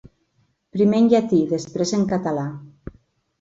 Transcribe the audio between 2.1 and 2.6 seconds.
català.